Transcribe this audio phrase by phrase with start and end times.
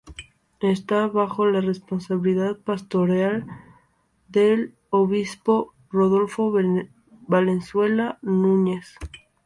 [0.61, 3.45] Esta bajo la responsabilidad pastoral
[4.29, 6.51] del obispo Rodolfo
[7.27, 8.95] Valenzuela Núñez.